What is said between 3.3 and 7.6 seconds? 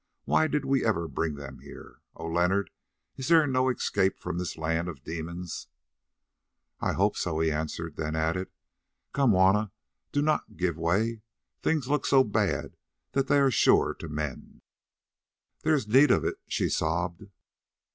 no escape from this land of demons?" "I hope so," he